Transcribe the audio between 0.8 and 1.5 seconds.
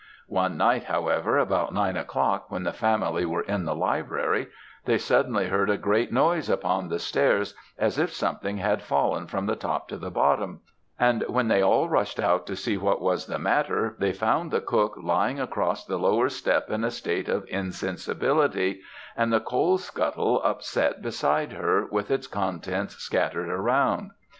however,